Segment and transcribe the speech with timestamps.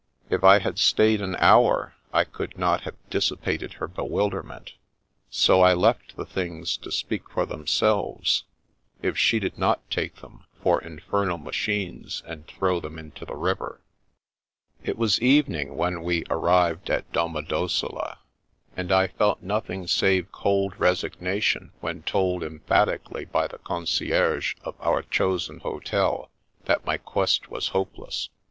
[0.31, 4.73] If I had stayed an hour, I could not have dissipated her bewilderment,
[5.29, 8.45] so I left the things to speak for themselves—
[9.03, 13.79] if she did not take them for infernal machines and throw them into the river.
[14.79, 18.17] 76 The Princess Passes It was evening when we arrived at Domodossola,
[18.75, 25.03] and I felt nothing save cold resignation when told emphatically by the concierge of our
[25.03, 26.31] chosen hotel
[26.65, 28.29] that my quest was hopeless.